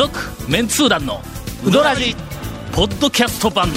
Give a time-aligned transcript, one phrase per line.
[0.00, 0.18] 続
[0.50, 1.20] メンツー団の
[1.62, 2.16] ウドラジ
[2.72, 3.68] ポッドキャスト版。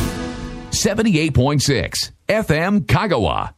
[0.72, 1.92] 78.6
[2.28, 3.52] FM Kagawa.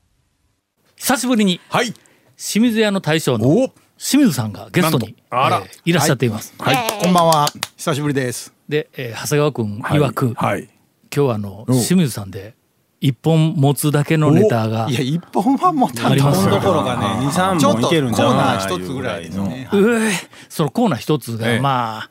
[0.96, 1.94] 久しぶりにはい。
[2.36, 3.70] 清水屋の大将のお。
[4.00, 5.62] 清水さんがゲストに、あら。
[5.64, 7.04] えーいらっしゃっています、はい。
[7.04, 7.46] こんばんは。
[7.78, 8.52] 久しぶりです。
[8.68, 10.64] で、えー長谷川君曰く、はい。
[10.64, 10.72] 今
[11.12, 12.56] 日はあのお清水さんで
[13.00, 19.70] 一本持つだけのネタがいや一本はもうありますどころかね二三ちょっと本いけるんじゃコーナないー一つぐらいのね。
[19.72, 20.12] うえ
[20.50, 21.60] そのコーナー一つが、ええ。
[21.60, 22.10] まあ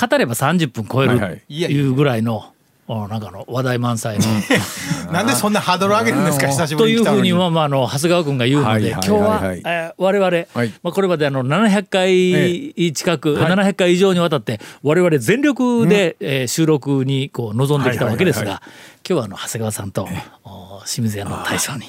[0.00, 2.52] 語れば30分超えるはいうぐらいの、
[2.88, 4.24] おなんかの話題満載の。
[5.12, 6.48] なんでそんなハードル上げるんですか？
[6.48, 7.22] 久しぶというふうりに来たのに。
[7.24, 9.06] にはまああの長谷川君が言うので、はいはいはい。
[9.06, 10.72] 今日は、はいえー我々、はい。
[10.82, 18.70] まあ、これまであの700回近く、700回以上にわたって我々全力で、えー収録にこう臨んできたわけですが、はいはい
[19.08, 20.08] 今日はあの長谷川さんと、
[20.44, 21.86] お清水屋の大将に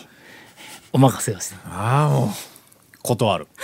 [0.92, 1.56] お任せをして。
[1.66, 2.53] ああ、もう。
[3.04, 3.48] 断る。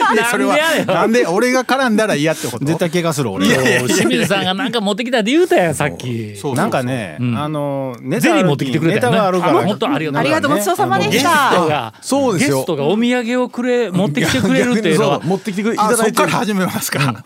[0.00, 2.64] なんでそれはなんで俺が絡んだら嫌ってこと？
[2.64, 3.46] 絶対怪我する俺。
[3.48, 6.36] 清水さんがなんか持ってきたって言うたやんさっき。
[6.36, 7.36] そうなんかね、ん。
[7.36, 9.18] あのネゼリータ持ってきてくれたネタよね。
[9.18, 9.66] があるから。
[9.66, 10.20] 本当ありがとう。
[10.20, 12.56] ありがとうごちそうさまでしゲスたトがそうですよ。
[12.58, 15.20] ゲストがお土産をくれ持ってきてくれるっていうのは。
[15.22, 16.26] 持ってきてくれいたあそっだいてる。
[16.28, 17.24] から始めますか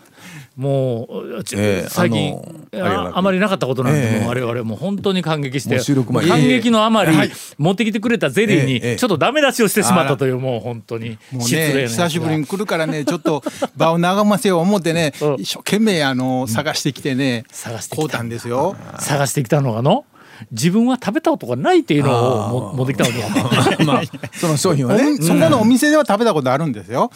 [0.55, 2.37] もう、ちええ最近
[2.71, 4.19] あまりなかったことなんで、ええ。
[4.19, 7.17] もう我々もう本当に感激して感激のあまり、
[7.57, 13.43] 持ってきてくれたゼリーにちょっとダメ出しをしてしまったというもう本当に失礼なね久しぶりに来るからねちょっと
[13.75, 15.35] 場を和ませよう思ってねうん。
[15.39, 18.75] 一生懸命あの探してきてね探してきたんですよ。
[18.99, 20.05] 探してきたのがの？
[20.51, 23.29] 自分は食べたことがないっていうのをも持ってきたわけや。
[23.77, 24.01] ねまあ、
[24.33, 25.17] その商品はおね。
[25.17, 27.11] そこのお店では食べたことあるんですよ、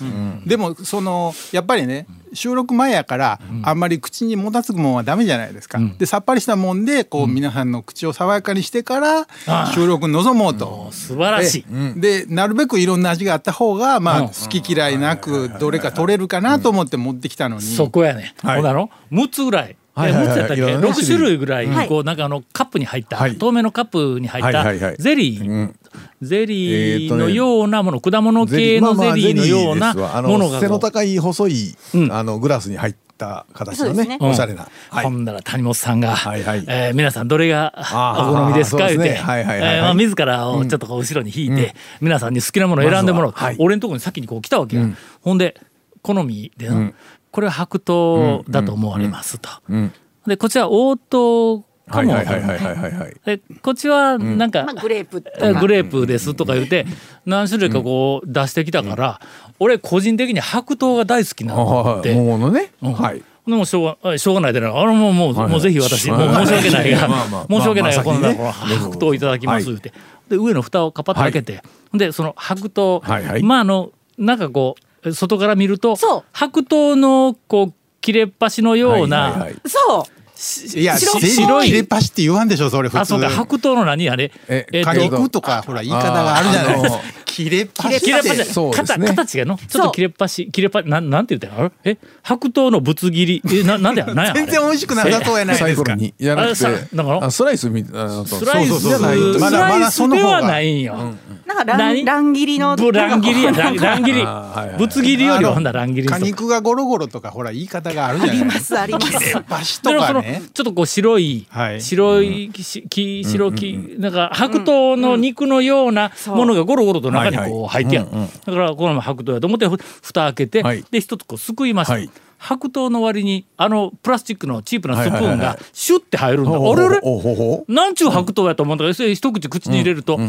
[0.45, 9.27] でもそのやっぱりね収録前やからあんまり口にもたつくもんはダメじゃないですか、でさっぱりしたもんでこう皆さんの口を爽やかにしてから
[9.73, 10.89] 収録に臨もうと。
[10.91, 17.61] 素晴らしい、でなるべくいろんな味があった方がまあ好き嫌いなくどれか取れるかなと思って持ってきたのに。
[17.61, 19.75] そこやね、ほんなの6つぐらい。
[19.97, 20.27] はいはいはい。
[20.27, 20.61] 6つやったっけ？
[20.61, 23.37] いろんなね6種類ぐらい、はいこうなんかあのカップに入った、はい。
[23.37, 24.95] 透明のカップに入ったはいはいはい。
[24.97, 25.75] ゼリー、うん。
[26.21, 32.11] ゼリーのようなもの、果物系のゼリーのようなものが背の高い細い、うん。
[32.11, 34.17] あのグラスに入った形のねね。
[34.19, 34.29] うん。
[34.29, 35.05] おしゃれな、はい。
[35.05, 36.65] ほんなら谷本さんが、はいはい。
[36.67, 37.73] えー皆さんどれが
[38.21, 38.87] お好みですか？
[38.87, 39.15] 言うて。
[39.15, 39.75] はいはいはいはい。
[39.77, 44.87] えーまあ自らをちょっとこう後ろに引いて、皆さんに好きなものを選んでもらう、ま俺のところに先にこう来たわけや、
[45.21, 45.59] ほんで
[46.01, 46.93] 好みでな、ん
[47.31, 49.91] これは白桃だと思われますと、うん
[50.25, 53.15] でこちら応答かもはいはいはいはいはいはいはい。
[53.25, 55.21] でこっちはなんか、まあグレープ。
[55.21, 56.85] とえかグレープですとか言って
[57.25, 59.21] 何種類かこう出してきたから、
[59.59, 62.09] 俺個人的に白桃が大好きなあのって。
[62.09, 62.93] はい桃のね、うん。
[62.93, 63.23] はい。
[63.47, 64.77] でもしょうがしょうがないでな。
[64.77, 69.93] あのもうもう,、もうぜひ私、はいもう申し訳ないが、まあまあ申し訳ないが、まあまあこのこの先にね白桃いただきますって、
[70.29, 71.61] で上の蓋をカパッと開けて、
[71.93, 73.43] でその白桃、はいはい。
[73.43, 76.23] まああのなんかこう外から見るとそう。
[76.31, 79.55] 白桃のこう切れっ端のような、はいはいはい。
[79.65, 80.79] そう。
[80.79, 80.83] い。
[80.83, 82.99] や白い切れっ端って言わんでしょそれ普通。
[82.99, 84.09] あそうか白桃の何？
[84.09, 84.31] あれ。
[84.47, 86.81] ええっと果肉とかほら言い方があるじゃない。
[86.81, 89.57] ですかあ切れっ端切れっ端そうです形ね形がの？
[89.57, 91.61] ちょっと切れっ端切れっ端なんなんて言った？
[91.61, 91.97] のえ？
[92.23, 93.59] 白桃のぶつ切り？
[93.59, 94.07] えななんでや？
[94.13, 95.95] なんや全然美味しくなさそうやないですか。
[95.95, 97.09] にやらなくあさてだか？
[97.11, 100.27] らあスライスみたいなスライスじゃないスまだまだライスその方が。
[100.27, 101.15] ではないんよ、
[101.47, 102.05] なんか乱何？
[102.05, 103.51] 乱切りのぶ乱切りや。
[103.51, 104.21] 乱乱切り。
[104.21, 104.77] あーはいはい。
[104.77, 106.19] ぶつ切りよりはほんだら乱切りにしとく。
[106.19, 109.07] 果肉がゴロゴロとかほら言い方があるじゃないありますあります。
[109.07, 111.81] 切れっ端とだかねちょっとこう白い、はい。
[111.81, 118.09] 白いきき白き、なんか白桃の肉のようなものがゴロゴロと中にこう入ってやる、
[118.45, 120.83] だからこの白桃やと思ってふ蓋開けて、はい。
[120.91, 122.09] で一つこうすくいました、はい。
[122.39, 125.59] 白桃の割にあのプラスチックのチープなスプーンがはいはいはいはい。
[125.73, 126.99] シュッて入るんだ、ほうあれあれ？
[126.99, 127.73] ほうほうほう。
[127.73, 130.19] なんちゅう白桃やと思うんだけどそれ一口口に入れると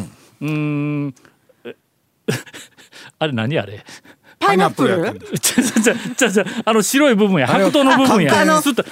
[0.40, 1.14] うーん。
[1.64, 1.74] え
[3.18, 3.84] あれ何あれ？
[4.40, 5.04] パイナップル？
[6.64, 7.48] あの白い部分や。
[7.48, 8.32] 白桃の部分や。
[8.32, 8.84] 寒天。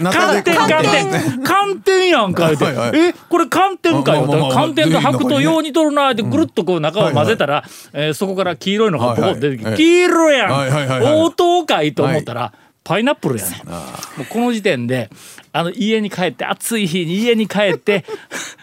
[0.42, 1.10] で寒寒天。
[1.10, 1.44] 天。
[1.44, 2.64] 寒天やんか言うて。
[2.64, 2.98] はいはい。
[3.10, 7.62] えこれ寒天かよまあまあまあ寒天と白桃ようにとるなってぐるっとこう中を混ぜたら
[7.92, 10.50] えーそこから黄色いのがポコッと出てきてはいはい黄色やん。
[10.50, 11.00] はいはいはい。
[11.00, 12.52] はい応答かいと思ったら
[12.86, 15.10] パイナップルやねもうこの時点で
[15.52, 18.04] あの家に帰って暑い日に家に帰って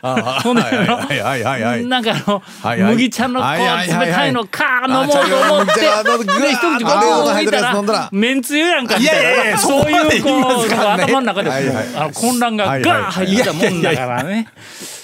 [0.02, 2.94] あほんでなんかあの、はいはい。
[2.94, 9.58] 麦茶のこう冷たいのカー飲もうと思って、でで一口ゴあれーを入ってるやン置いたらめんつゆやんかみたいな。
[9.58, 14.48] そういうこう頭の中であの混乱がガーン入ったもんだからね。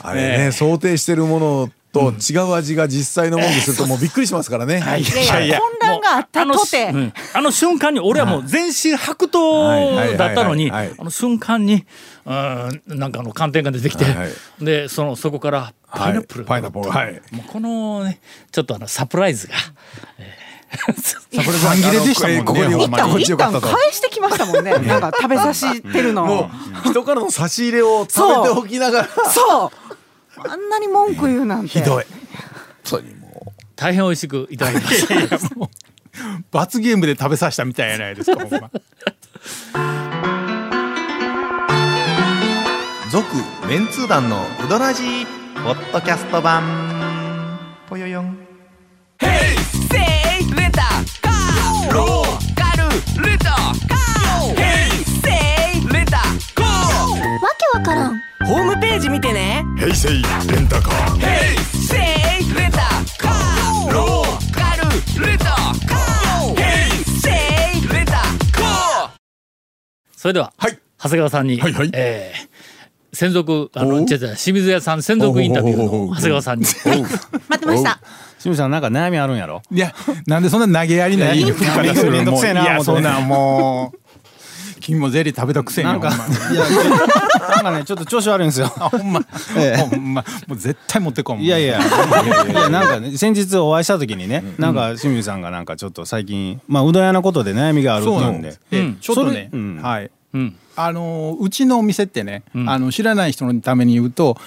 [0.02, 4.80] あれね想定してるものと違う味が実際のものにするともうびっくりしますからね。
[4.80, 5.02] はい。
[5.02, 5.60] いやいや
[5.94, 6.88] 混乱があったとて。
[6.88, 7.14] あの,、うん。
[7.34, 11.86] あの瞬間に俺はもう全身白桃だったのにあの瞬間に
[12.26, 14.66] うんなんかあの寒天が出てきて、はいはい。
[14.66, 17.22] でそのそこからパイナップル、はいパイナップルはい。
[17.32, 18.20] もうこのね
[18.52, 19.54] ちょっとあのサプライズが、
[20.18, 22.44] えー 半切れでしたもんね。
[22.44, 22.64] ここ
[23.18, 23.24] に。
[23.24, 24.72] 一旦返してきましたもんね。
[24.72, 26.50] なんか食べさしてるのもを。
[26.86, 29.08] う人からの差し入れを食べておきながら。
[29.30, 30.48] そう。
[30.48, 31.70] あんなに文句言うなんて。
[31.70, 32.06] ひどい。
[32.06, 32.14] 本
[32.84, 33.16] 当に。
[33.16, 33.19] も
[33.80, 35.48] 大変美味しくいただきました
[36.52, 38.68] 罰ゲームで食べさせたみたいやないですかほんま。
[38.68, 38.72] う
[43.10, 43.26] 続
[43.70, 45.26] メンツー団のウドラジー
[45.64, 46.62] ポッドキャスト版。
[47.88, 48.26] ぽよよん。
[48.28, 48.36] わ
[57.58, 58.20] けわからん。
[58.46, 59.64] ホームページ見てね。
[59.78, 61.22] 平成レンタカー。
[61.22, 61.79] せい
[70.20, 70.78] それでは、はい。
[71.02, 71.90] 長谷川さんに、はいはい。
[71.94, 72.50] えー
[73.12, 76.66] 専属あの違う違う清水屋さん専属インタビューの長谷川さんに。
[77.50, 78.00] 待ってました。
[78.38, 79.64] 清水さんなんか悩みあるんやろ？
[79.72, 79.96] いや
[80.28, 82.70] なんでそんな投げやりない振り方するめんどくせえなもう。
[82.72, 83.99] いやそんなんもう
[84.80, 86.64] 君もゼリー食べたくせになんかいや
[87.50, 88.68] なんかねちょっと調子悪いんですよ。
[88.78, 89.22] あほんま、
[89.58, 89.78] ええ。
[89.78, 90.24] ほんま。
[90.48, 91.46] もう絶対持ってこんもん。
[91.46, 91.80] いやいや。
[91.80, 98.98] いやなんかね先日お会いした時にねなんか清水さんがなんかちょっと最近まあうどん屋のことで悩みがあるって言うんでうん。
[99.00, 99.50] ちょっとね。
[99.52, 99.80] うん。
[99.82, 100.12] はい。
[100.34, 100.56] うん。
[100.76, 102.70] あのーうちのお店ってね、ん。
[102.70, 104.38] あの知らない人のために言うと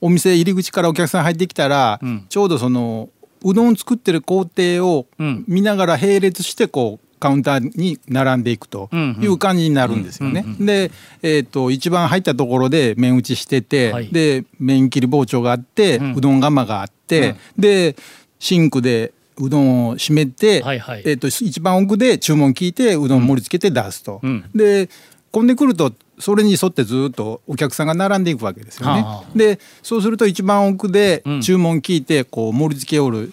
[0.00, 2.26] お店入り口からお客さん入ってきたら、ん。
[2.28, 3.08] ちょうどその
[3.42, 5.44] うどん作ってる工程をうん。
[5.48, 9.22] 見ながら並列してこうカウンターに並んでいくとうんうん。
[9.22, 10.44] いう感じになるんですよね。
[10.58, 10.90] で、
[11.22, 14.08] えー、と一番入ったところで麺打ちしてて、はい。
[14.08, 16.14] で麺切り包丁があって、ん。
[16.16, 17.94] うどん釜があって、で
[18.38, 21.02] シンクでうどんを閉めて、はいはい。
[21.04, 24.20] えー、と一番奥で注文聞いてうどん盛り付けて出すと。
[24.22, 24.44] うん。
[24.54, 24.88] で
[25.30, 29.02] 混んでくるとそれに沿ってずっとお客さんが並んでいくわけですよね。
[29.02, 31.40] はあでそうすると一番奥でうん。
[31.40, 33.32] 注文聞いてこう盛り付けおる、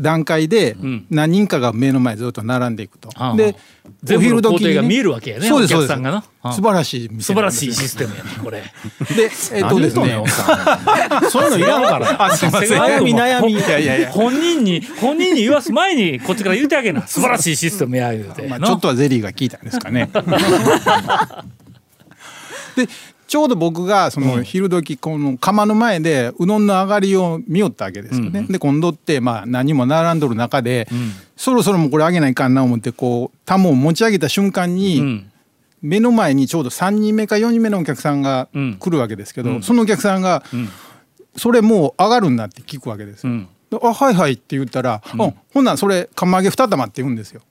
[0.00, 1.06] 段階でん。
[1.10, 3.08] 何人かが目の前ずっと並んでいくと。
[3.14, 3.56] はあで
[4.02, 6.22] 全部の工程が見えるわけやねそうですお客さんがな。
[6.22, 6.52] そうですはあ。
[6.52, 8.60] 素晴らしい店素晴らしいシステムやねこれ。
[8.60, 8.68] で
[9.54, 10.24] えっとですね。
[11.30, 12.22] そういうのいらんから。
[12.26, 12.80] あすいません。
[12.80, 13.52] 悩み悩み。
[13.54, 14.10] いやいやいや。
[14.10, 17.06] 本人に本人に言わす前にこっちから言うてあげな。
[17.06, 20.10] 素晴らしいシステムや言うて、まあ、なちょっとはゼリーが効いたんですかね。
[22.76, 22.86] で
[23.28, 28.46] ちょうど僕がその昼時この釜の前でうどんの上がりを見よったわけですよね。
[28.48, 30.88] で今度ってまあ何も並んどる中で、
[31.36, 35.30] そろそろもうこれ上げないかんな思ってこうタモを持ち上げた瞬間に、うん。
[35.80, 38.76] 目の前にちょうど3人目か4人目のお客さんがうん。
[38.80, 40.42] 来るわけですけど、そのお客さんが、
[41.36, 43.32] それもう上がるんだって聞くわけですよ。
[43.32, 43.48] うん。
[43.70, 47.42] であはいはいって言ったら、あほんならそれ釜揚げ2玉って言うんですよ。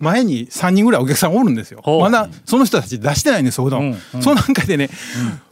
[0.00, 1.82] おう前に3人ぐらいお客さんおるんですよ。
[2.00, 4.22] まだその人たち出してないんですようどん、うんうん。
[4.22, 4.90] その中でね、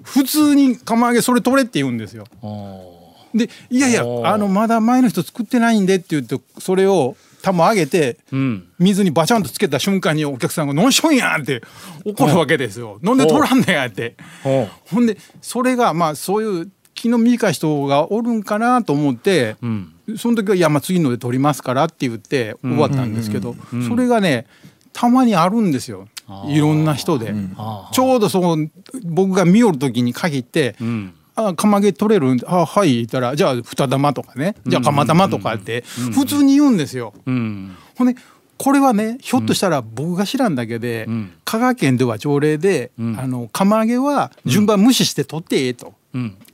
[0.03, 2.25] 普通に釜揚げそれ取れって言うんですよ。
[2.43, 2.97] お
[3.35, 8.69] でいやいやあのまだ前の人作ってないんでって言ってそれを玉揚げてううん。
[8.79, 11.63] 水にバチャンとつけた瞬間にお客さんが「飲んしょんやん!」って
[12.05, 14.17] 怒るわけですよ「飲んで取らんねや」って。
[14.45, 14.69] おう。
[14.87, 23.57] ほんでそれがまあそういう気の短い人がおるんかなと思って、うんその時は「いやまあ次ので取りますから」って言って終わったんですけど、
[23.89, 24.47] それがね
[24.93, 26.09] たまにあるんですよ。
[26.47, 27.35] いろんな人で。
[27.57, 28.69] あちょうどその
[29.05, 31.13] 僕が見よる時に限って「ん。
[31.35, 34.55] あ釜揚げ取れるんであはい」言ったら「じゃあ二玉とかね。
[34.67, 37.13] じゃあ釜玉とか」って普通に言うんですよ。
[37.27, 37.75] うん。
[37.97, 38.17] ほんで
[38.59, 41.31] これはねひょっとしたら僕が知らんだけで、ん。
[41.45, 43.19] 香川県では条例で、ん。
[43.19, 45.95] あの釜揚げは順番無視して取ってええと。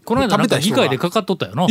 [0.03, 1.67] うんこの間なんか議会でかかっとったよな。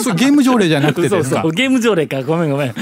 [0.00, 2.22] そうゲーム条例じゃなくてそうですかそうゲーム条例か。
[2.22, 2.74] ごめんごめん。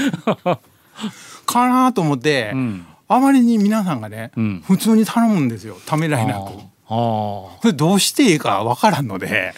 [1.45, 2.85] かなと思って、ん。
[3.09, 4.61] あまりに皆さんがね、ん。
[4.61, 5.77] 普通に頼むんですよ。
[5.85, 6.51] ためらいなく。
[6.87, 9.53] それどうしていいかわからんので。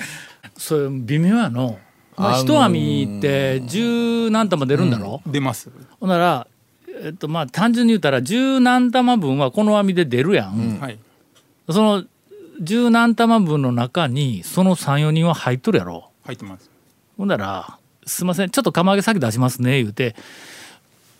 [0.57, 1.77] それ微妙やの。
[2.17, 5.69] まあ一網って十何玉出るんだろ、出ます。
[5.99, 6.47] ほんなら
[7.01, 10.99] えっとまあ単純に言ったら十何玉分はこの網で出るやん、はい。
[11.69, 12.03] その
[12.59, 16.69] 十何玉分の中にその34人は入っとるやろ入ってます。
[17.17, 20.15] ほんなら「すいませんちょっと釜揚げ先出しますね」言うて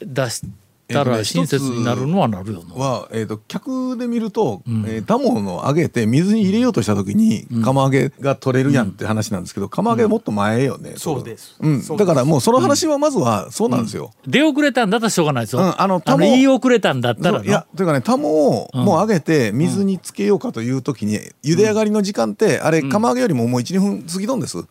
[0.01, 0.41] 出し
[0.89, 11.55] たら親切になるのはなるよな、は、えー、と客で見ると、えータモの揚げて水に入れようとした時に釜揚げが取れるやんって話なんですけど釜揚げもっと前よね、そうです。
[11.60, 12.08] うん、そうです。
[12.08, 15.81] だからもうその話はまずはそうなんですよ、出遅れたんだったらしょうがないですよ、うん。
[15.81, 24.65] あのタモ言い遅れたんだったらいやというかねタモをもう揚げて水につけようかという時に茹で上がりの時間ってあれ釜揚げよりももう12分過ぎとんです、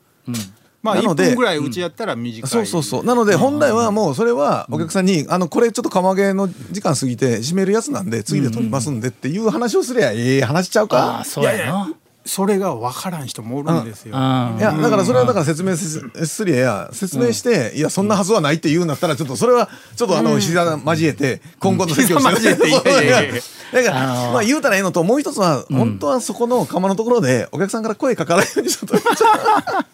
[0.82, 2.50] まあ1なので分ぐらいうちやったら短い。
[2.50, 3.04] そうそうそう。
[3.04, 11.18] なので本来はもうそれはお客さんに「あのこれちょっと釜揚げの時間過ぎて閉めるやつなんで次で取りますんで」っていう話をすりゃええ話しちゃうあか？
[11.20, 11.92] あそうやな
[12.28, 14.12] それが分からん人もおるんですよ。
[14.14, 22.34] あいやだからそれはだから説明すすりゃや説明して、いやそんなはずはないって言うんだったらちょっとそれはちょっとあの膝交えて今後の説教して。
[22.36, 23.42] 膝交えていやいやいや
[23.72, 24.32] だから、あのー。
[24.32, 28.96] まあ言うたらええのともう一つは、本当はそこの釜のところでお客さんから声かからないようにちょっと。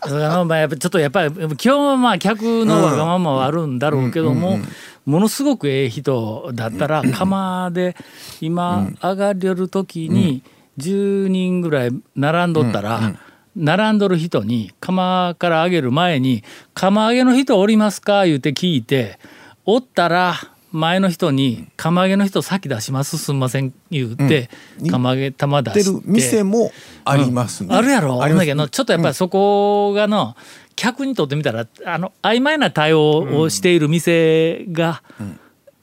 [0.00, 4.58] あ のまあやっぱちょっとやっぱり今日はまあ客のわがままはあるんだろうけども、
[5.06, 7.94] ものすごくええ人だったら釜で
[8.40, 10.42] 今上がりよる時に
[10.78, 13.14] 10人ぐらい並んどったら。
[13.57, 16.43] 並んどる人に釜から上げる前に
[16.75, 19.19] 「釜揚げの人おりますか?」言うて聞いて
[19.64, 20.35] おったら
[20.73, 24.50] 前の人に「釜揚げの人先出しますすんません」言うて、
[24.81, 24.90] うん。
[24.90, 26.02] 釜揚げ玉出して。
[26.04, 26.73] 店も
[27.04, 28.21] ありますね、あるやろ。
[28.21, 30.35] ありますだけどちょっとやっぱりそこがの、
[30.75, 35.02] 客にとってみたらあの曖昧な対応をしている店が、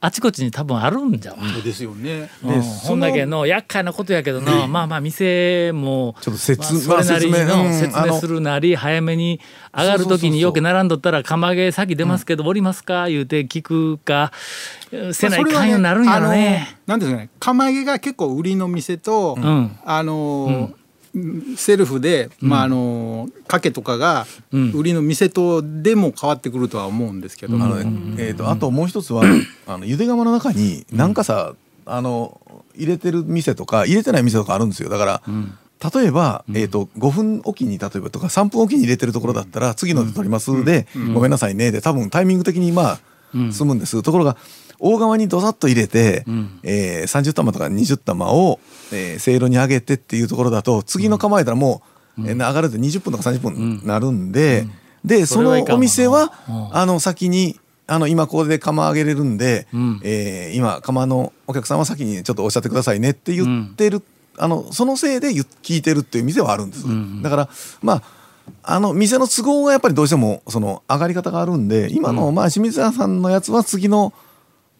[0.03, 1.37] あちこちに多分あるんじゃわ。
[1.53, 2.29] そうですよね。
[2.89, 9.39] うんだけの厄介なことやけどな、まあまあ店もちょっと説まあそれなりの説明するなり早めに
[9.71, 13.09] 上がる時によく並んどったら釜揚げ先出ますけどおりますか？
[13.09, 14.31] 言うて聞くか
[15.13, 16.77] せないかんようになるんやろね。
[16.87, 20.80] なんですかね釜揚げが結構売りの店と、んあのー
[21.57, 24.25] セルフで、まああのーかけとかが
[24.55, 24.71] ん。
[24.71, 28.15] 売りの店とでも変わってくるとは思うんですけど、あのね。
[28.17, 29.23] えー、とあともう一つは
[29.67, 31.53] あのゆで釜の中になんかさ
[31.85, 32.39] あの
[32.75, 34.89] 入れてる店とか入れてない店とかあるんですよ。
[34.89, 35.21] だから、
[35.93, 40.63] 例えば、えー、と5分おきに例えばとか3分おきに入れてるところだったら次ので取ります。
[40.63, 41.71] で、ごめんなさいね。
[41.71, 42.99] で多分タイミング的にまあ
[43.51, 44.37] 済むんです、ところが
[44.81, 46.25] 大釜にどさっと入れて、
[46.63, 48.59] えー30玉とか20玉を、
[48.91, 51.83] えー、せいろに上げてっていうところだと次の構えたらも
[52.17, 54.65] う、えー上がるで20分とか30分になるんで、
[55.05, 56.75] でそのそれはいかんわお店は、うん。
[56.75, 60.01] あの先にあの今ここで釜揚げれるんで、ん。
[60.03, 64.01] えー今釜のお客さんは先にちょっとおっしゃってくださいねって言ってる、
[64.37, 66.85] あのそのせいで言聞いてるっていう店はあるんです、
[67.21, 67.49] だから
[67.81, 68.03] まあ
[68.63, 74.13] あの店の都合がやっぱりどうしてもその上がり方があるんで今の、まあ清水屋さんのやつは次の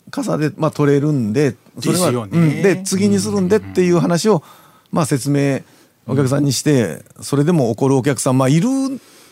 [0.10, 4.43] 傘で、まあ、取れるんでそれはうん、で次にするんでっていう話を、
[4.91, 5.62] まあ、説明
[6.08, 8.67] お客さんにしてそれでも怒るお客さんまあいる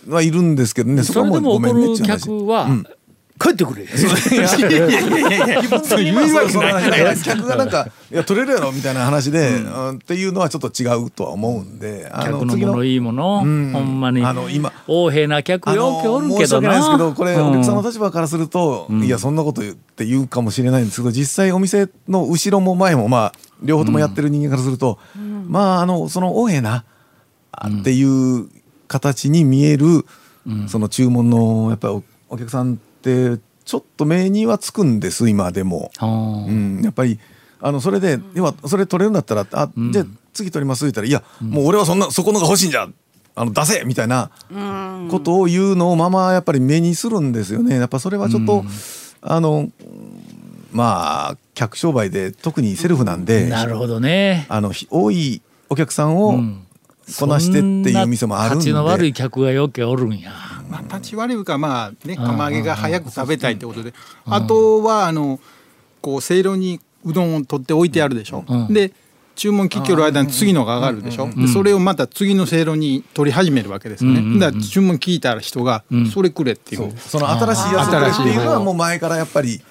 [0.08, 1.04] はいるんですけどね。
[1.04, 2.22] そこはもうごめそれでも怒るんねっていう話。
[2.22, 2.86] 客は、うん
[3.40, 3.86] 帰ってくれ。
[3.86, 25.00] 基本的にまあそのなんか客がなんか「いや取れるやろ」みたいな話で、うんっていうのはちょっと違うとは思うんであ客のものいいもの、うんほんまにあの今横柄な客ようけおるけどな申し訳ないですけどこれお客さんの立場からすると、いやそんなこと言って言うかもしれないんですけど実際お店の後ろも前もまあ両方ともやってる人間からすると、
[25.48, 26.84] まああのその横柄な
[27.54, 28.50] あっていう
[28.90, 30.06] 形に見える、
[30.68, 32.80] その注文のやっぱりお客さん
[33.36, 35.92] ってちょっと目にはつくんです今でも。
[36.02, 37.20] うんうん、やっぱり
[37.62, 42.90] あのそれで今それ取れるんだったら「あじゃあ次取ります」って言ったら「いやもう俺はそんなそこのが欲しいんじゃ
[43.36, 44.32] あの出せ!」みたいな
[45.12, 47.76] ことを言うのをままやっぱり目にするんですよね。
[47.76, 48.66] やっぱそれはちょっと、
[49.22, 49.70] あの
[50.72, 54.48] まあ客商売で特にセルフなんで、なるほどね。
[54.50, 56.40] あのひ多いお客さんを
[57.20, 58.64] こなしてっていう店もあるんで。
[58.66, 60.59] そんの悪い客がよけおるんや。
[60.70, 63.94] まあ、立ち悪いかまあねん釜揚げが早く食べたいってことで。
[64.26, 65.40] あとはあの
[66.02, 68.74] こうせいろにうどんを取って置いてあるでしょ、うん。
[68.74, 68.94] で
[69.36, 79.62] 注文聞きよる間に次のが上がるでしょ、でそれをまた次のせいろに取り始めるわけですよね、だから注文聞いたら人が「それくれ」っていう、その新しいやつっていうのはもう前からやっぱり、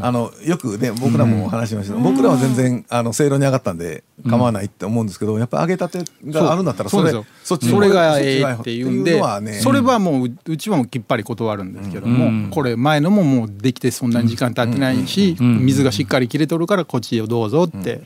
[0.00, 1.94] あのよくね僕らも話しました。
[1.94, 9.52] けど、僕らは全然あのせいろに上がったんで構わないって思うんですけどやっぱ揚げたてがあるんだったらそれそっちそれがええっていうんでね。
[9.54, 18.02] それはもうううちはもうきっぱり断るんですけども、これ前のももうできてそんなに時間経ってないし、水がしっかり切れとるからこっちをどうぞって、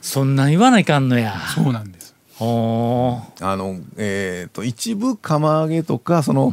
[0.00, 1.34] そんなん言わないかんのや。
[1.54, 2.14] そうなんです。
[2.40, 6.52] あのえー、と一部釜揚げとかその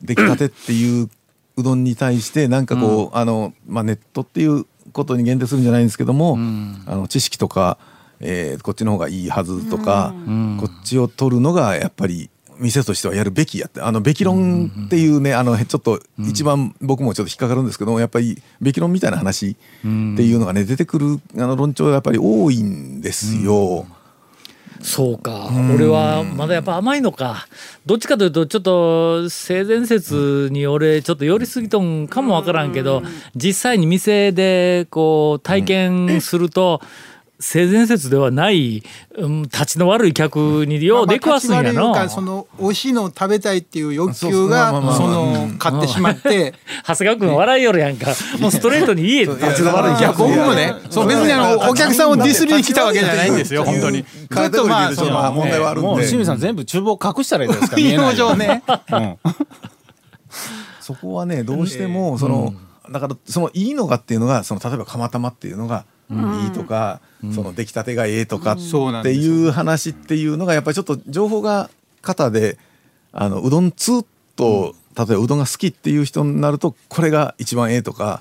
[0.00, 1.08] 出来たてっていう
[1.56, 6.36] うどんに対してなんかこう、あのまあ、ネットっていうことに限定するんじゃないんですけども、
[6.86, 7.78] あの知識とか、
[8.20, 10.14] えーこっちの方がいいはずとか、
[10.60, 23.86] こっちを取るのがやっぱり店としてはやるべきやってあのべき論っていうね、あのちょっと一番僕もちょっと引っかかるんですけどもやっぱりべき論みたいな話っていうのがね出てくるあの論調がやっぱり多いんですよ。
[24.84, 27.46] そうか、俺はまだやっぱ甘いのか。
[27.86, 33.02] どっちかというとちょっと性善説に俺ちょっと寄りすぎとんかもわからんけど
[33.34, 36.82] 実際に店でこう体験すると
[37.44, 38.82] 性善説ではない、
[39.16, 46.54] うん、立ちの悪い客によう出くわすんやの、まあその美味しいのを食べたいっていう欲求がその買ってしまって。
[46.86, 48.06] 長谷川君笑いよるやんか。
[48.40, 54.04] もうストレートに言え立ちの悪いいや客僕もねそう別にあのお客さんをディスりに来たわけじゃないんですよ本当に。
[54.04, 55.88] ちょっとまあ問題はあるんで。
[55.88, 59.18] もう清水さん全部厨房隠したらいいですか見え運ないよねうん。
[60.80, 62.54] そこはねどうしてもその、
[62.90, 67.00] だからそのいいのがっていうのがその例えば釜玉っていうのがいいとか、
[67.34, 71.70] その出来たてがええとかっていう話っていうのがやっぱりちょっと情報が
[72.02, 72.58] 型で
[73.12, 74.02] あのうどん通
[74.36, 78.20] と例えばうどんが好きっていう人になるとこれが一番ええとか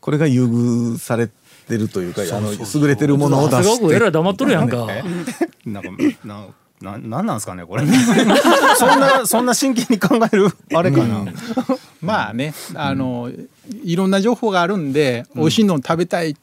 [0.00, 3.78] これが優遇されてるというかあの優れてるものを出して。
[3.78, 4.86] 君えらい黙っとるやんか。
[5.66, 5.90] なんか
[6.24, 6.46] な
[6.80, 7.84] ななんなんですかねこれ。
[8.78, 11.26] そんなそんな真剣に考えるあれかな、
[12.00, 13.30] まあねあの
[13.82, 16.36] いろんな情報があるんで美味しいのを食べたい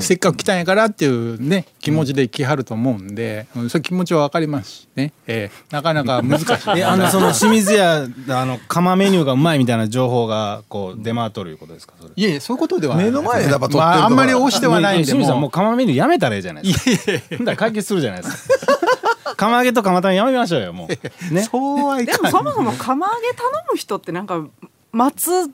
[0.00, 3.70] せっかく来たんやからっていうね気持ちで来はると思うんで、うん。
[3.70, 6.46] そういう気持ちはわかりますしね、えーなかなか難しい。
[6.80, 12.12] えあのその清水屋あの釜メニューがうまいみたいな情報がこう出回っとるいうことですかそれ。
[12.16, 13.04] いえいえそういうことではない。
[13.04, 13.84] 目の前でやっぱ撮ってるとか。
[13.86, 15.50] まあ、あんまり押してはないんで清水さんももう。
[15.50, 17.36] 釜メニューやめたらいいじゃないですか。
[17.36, 19.36] ほんだら解決するじゃないですか。
[19.36, 21.34] 釜揚げと釜玉やめましょうよもう。
[21.34, 21.42] ね。
[21.50, 24.44] そうはいでかないもそもそも釜揚げ頼む人ってなんか
[24.92, 25.50] 待つ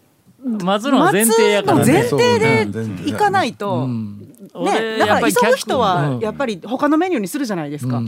[0.46, 8.00] 待つのが前提やから待つの前ね提で行かないと、うんね、俺だからやっぱり急ぐ人はやっりぱり他のメニューにするじゃないですか。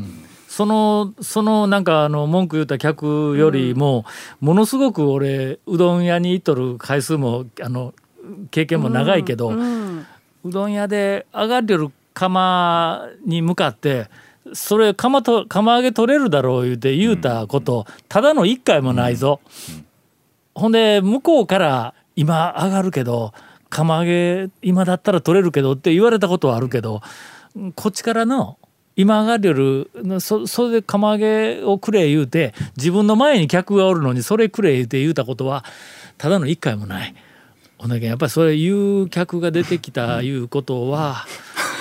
[0.48, 4.06] そのそのなんかあの文句言った客よりも、
[4.40, 7.92] ものすごく俺うどん屋に行っとる回数もあの
[8.50, 10.06] 経験も長いけど、ううん
[10.44, 14.08] どん屋で上がりよる釜に向かって
[14.54, 19.40] それ釜と釜揚げ取れるだろう言うて言うたこと、ただの一回もないぞ。
[20.54, 23.32] ほんで向こうから今上がるけど
[23.70, 27.00] 釜揚げ今だったら取れるけどって言われたことはあるけど
[27.76, 28.58] こっちからの
[28.96, 35.64] 今上がるそそれで釜揚げをくれ言うて自分の前に客がおるのにそれくれ言うて言うたことは
[36.18, 37.14] ただの一回もない。
[37.78, 41.24] ほんだけやっぱりそれ言う客が出てきたいうことは、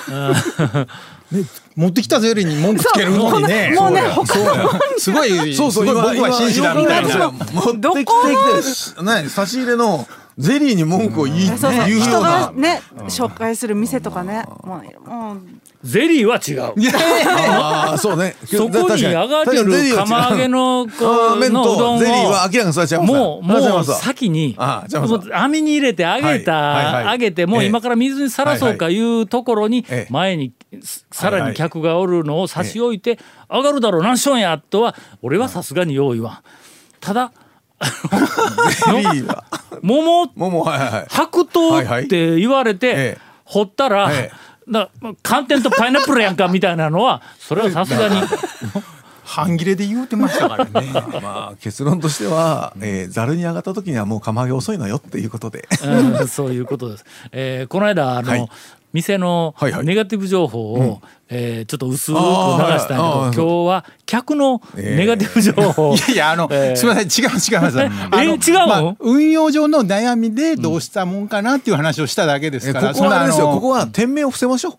[1.76, 3.74] 持ってきたゼリーに文句つけるのにね。
[3.76, 4.70] もうねそうや。
[4.98, 7.10] すごいそうそうすごい今僕は紳士だみたいな。
[7.10, 11.72] 今持ってきてきて何差し入れのゼリーに文句を言いそうそう。
[11.72, 12.30] 言うよ人うな。
[12.30, 14.44] がね紹介する店とかね。
[14.64, 15.42] もうもう。
[15.84, 16.74] ゼリーは違う。
[16.96, 18.36] ああそうね。
[18.46, 23.98] そこに上がりよる釜揚げのこう麺うどんをゼリーは明らかにそれは違いますもうもうそれは違いますわ。
[23.98, 27.14] 先にあー違いますもう網に入れて揚げた、はいはいはい。
[27.14, 27.68] 揚げてもうええ。
[27.68, 30.12] 今から水にさらそうかいうところにええ。
[30.12, 30.52] 前に
[31.12, 33.18] さらに客がおるのを差し置いて
[33.50, 34.04] 上がるだろう。
[34.04, 36.44] 何しょんやとは俺はさすがに用意は
[37.00, 37.32] ただ
[39.82, 40.76] 桃ももは。
[40.78, 41.06] いはいはい。
[41.10, 43.18] 白桃って言われて、ええ。
[43.46, 44.32] 掘ったら、え
[44.68, 44.90] な
[45.24, 48.22] 寒天とパイナップルやんか みたいなのはそれはさすがに。
[49.24, 50.90] 半切れで言うてましたからね。
[51.22, 55.68] まあ結論としてはえーざるに上がった時にはもう釜揚げ遅いのよっていうことで。
[55.84, 57.06] うんそういうことです。
[57.34, 58.50] えーこの間あの、はい
[58.94, 64.98] 店のネガティブ情報を、えーちょっと薄く流したんやけど、今日は客のえー。
[64.98, 66.76] ネガティブ情報、 いやいやあの、えー。
[66.76, 67.80] すみません違う違います。
[67.82, 68.68] あの違うの？
[68.68, 73.52] まあ運用上の悩みでどうしたもんかなっていう話をしただけですから、えここはあれですよ。
[73.52, 74.78] ここは店名を伏せましょ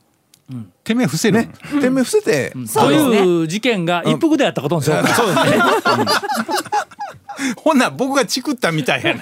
[0.83, 1.51] 手目伏せね。
[1.81, 2.55] 店名伏せて。
[2.67, 5.15] そういう事件が一服であったことにしようか。
[5.15, 5.59] そうですね。
[7.57, 9.21] ほんなら僕がチクったみたいやね。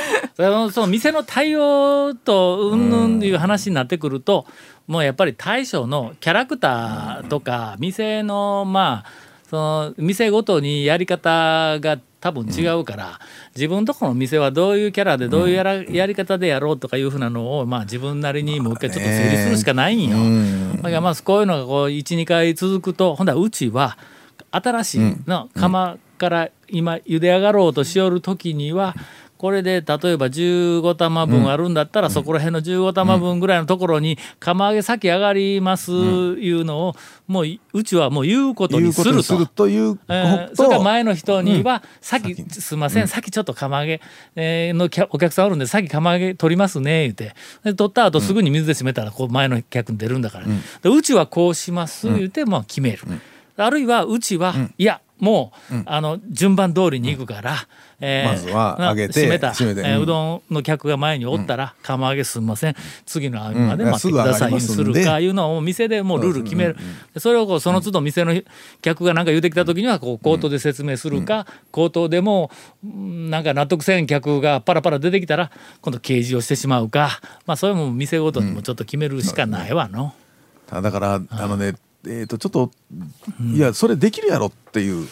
[0.36, 4.46] そのその店の対応とうんぬんっていう話になってくると、
[4.86, 9.10] もうやっぱり大将のキャラクターとか店のまあ
[9.48, 13.20] その店ごとにやり方が多分違うから、
[13.54, 20.76] 自分とこの店はどういうキャラでどういうやら、やり方でやろうとかいうふうなのをまあ自分なりにもう一回ちょっと整理するしかないんよ。
[20.76, 23.96] だからまあこういうのがこう12回続くとほんだらうちは
[24.50, 28.94] 新しいの釜から今茹で上がろうとしよる時には
[29.38, 36.96] これで例えば15玉分あるんだったら、そこら辺の15玉分ぐらいのところに釜揚げ先上がりますいうのを
[37.26, 44.00] もういうちはもう言うこと言にするというえーそれから前の人には、先、すいません、先ちょっと釜揚げ、
[44.36, 47.34] えーの客お客さんおるんで、先釜揚げ取りますね、言うて。
[47.64, 50.46] で取った後すぐに水で締めたら、こう前の客に出るんだから、
[50.82, 52.98] でうちはこうします、言うて、まあ決める。
[53.56, 57.56] あるいは、うちは、いや、もう、あの、順番通りに行くから、
[58.00, 63.90] えーまずはな揚げて締めた、締めえーうどんの客が前におったら、釜揚げすみません、次の網までうん。
[63.90, 66.76] 待ってください、すぐ上がりまするかいうのを店でもうルール決める。
[67.14, 68.34] でそれをこうその都度店の
[68.82, 72.50] 客が何か言うてきた時にはこう口頭で説明するか、口頭でも
[72.84, 80.14] うんなんか納得せん客がパラパラ出てきたら今度掲示をしてしまうか、まあそれも店ごとにもちょっと決めるしかないわの。
[80.70, 81.74] だからあのね
[82.08, 82.70] えー、とちょっと、
[83.52, 85.08] いやそれできるやろっていう、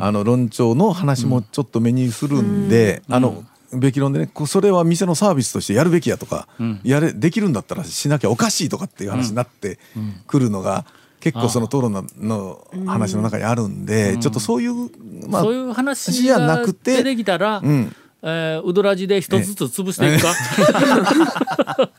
[0.00, 6.48] あの論調の話もちょっと目にするんで、あのべき論でねこそれは店のサービスとしてやるべきやとか、
[6.82, 9.78] やれできるんだったらしなきゃおかしいとかっていう話になって
[10.26, 10.84] くるのが、
[11.20, 14.90] 結構その討論のの話の中にあるんで、ちょっとそういう、
[15.28, 17.94] まあ、そういう話じゃながくて出てきたら、うん。
[18.22, 21.90] えーウドラジで一つずつ潰していくか。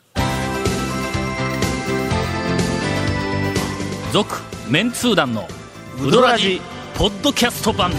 [4.12, 4.36] 続
[4.70, 5.48] メンツー団の
[6.04, 6.62] ウドラジ
[6.99, 7.91] ポッドキャスト版。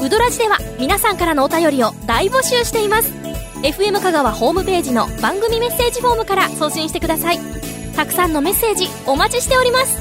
[0.00, 3.12] ウドラジでは皆さんからのお便りを大募集しています。
[3.64, 7.40] FM 香川ホームページの番組メッセージフォームから送信してください。
[7.96, 9.98] たくさんのメッセージお待ちしております。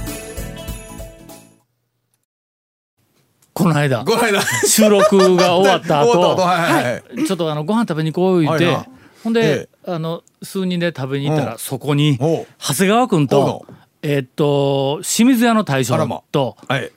[3.54, 4.06] この間。
[4.06, 4.40] この間。
[4.68, 6.38] 収録が終わった後。
[6.38, 11.60] はいちょっとあのご飯食べに行こう言って、はいはいほんで、えあの数人で食べに行ったら、うん。
[11.60, 13.66] そこに長谷川君おと
[14.02, 15.96] えーっと清水屋の大将
[16.32, 16.92] とはい。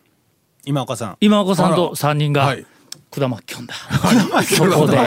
[0.64, 1.16] 今岡さん。
[1.20, 2.66] 今岡さんあと3人がはい
[3.20, 3.74] 果まきょんだ。
[4.42, 4.98] そこで。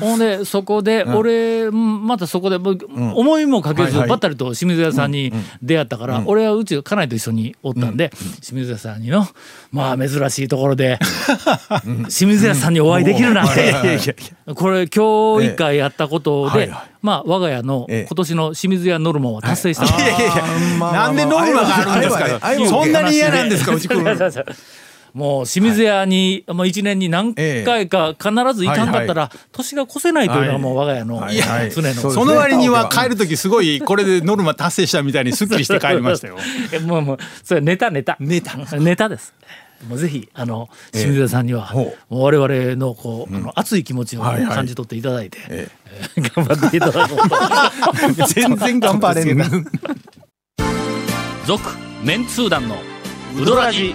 [0.00, 2.06] ほんでそこで俺、うん。
[2.06, 9.26] またそこで思いもかけずばったりと清水屋さんに出会ったから、俺はうち家内と一緒におったんで、清水屋さんにの
[9.72, 10.98] まあ珍しいところで
[12.08, 13.74] 清水屋さんにお会いできるなんて
[14.54, 18.06] これ今日一回やったことで、まあ我が家のええ。
[18.08, 20.42] 今年の清水屋ノルマを達成した、いやいやいや
[20.92, 22.40] なんでノルマがあるんですか？
[22.68, 24.04] そんなに嫌なんですかうちくん
[25.14, 31.40] もう清水屋に、もう1年に何回か必ず行かんかったら、年が越せないというのがもう我が家のはい。
[31.40, 31.70] はい。
[31.70, 36.36] 常の、その割には帰る時すごいこれでノルマ達成したみたいにすっきりして帰りましたよ。
[36.72, 38.16] え もうもうそれネタネタ。
[38.20, 38.56] ネタ。
[38.78, 39.34] ネタです。
[39.88, 44.56] もうぜひあの清水屋さんには、ほもう我々のこう、あの熱い気持ちをはいはい。
[44.56, 45.68] 感じ取っていただいて、え
[46.16, 47.28] 頑張っていただこう
[48.16, 48.26] と。
[48.34, 49.46] 全然頑張れんな。
[51.46, 51.64] 続
[52.04, 52.76] メンツー団の
[53.36, 53.94] ウドラジ